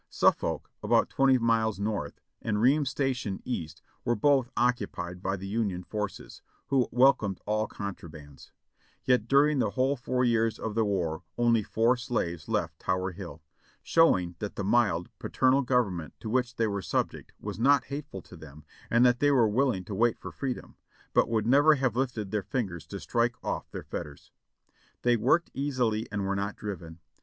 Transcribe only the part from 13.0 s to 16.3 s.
Hill, shov\'ing that the mild, paternal govern ment